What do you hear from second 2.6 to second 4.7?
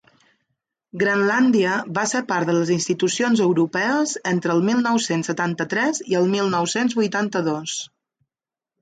les institucions europees entre el